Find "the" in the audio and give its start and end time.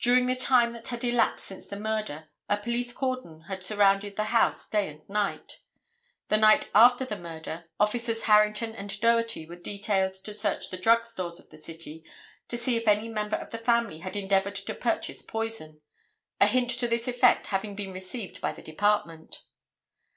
0.26-0.34, 1.68-1.76, 4.16-4.24, 6.26-6.36, 7.04-7.16, 10.70-10.76, 11.50-11.56, 13.50-13.56, 18.50-18.62